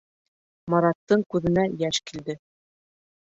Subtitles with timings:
[0.73, 2.37] Мараттың күҙенә йәш килде.